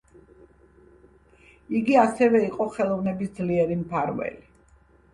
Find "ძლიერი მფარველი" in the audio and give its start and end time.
3.39-4.47